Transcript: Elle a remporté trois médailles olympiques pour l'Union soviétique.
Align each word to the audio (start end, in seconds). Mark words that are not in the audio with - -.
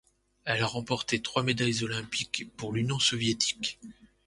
Elle 0.45 0.63
a 0.63 0.65
remporté 0.65 1.21
trois 1.21 1.43
médailles 1.43 1.83
olympiques 1.83 2.49
pour 2.57 2.73
l'Union 2.73 2.97
soviétique. 2.97 3.77